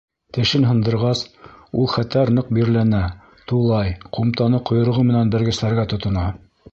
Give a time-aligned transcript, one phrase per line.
[0.35, 1.19] Тешен һындырғас,
[1.81, 3.01] ул хәтәр ныҡ бирләнә,
[3.51, 6.25] тулай, ҡумтаны ҡойроғо менән бәргесләргә тотона.